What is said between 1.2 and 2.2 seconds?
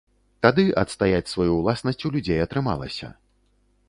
сваю ўласнасць у